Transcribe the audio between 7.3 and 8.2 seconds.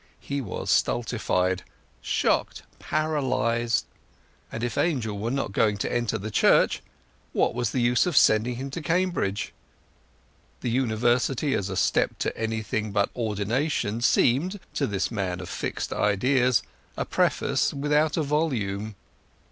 what was the use of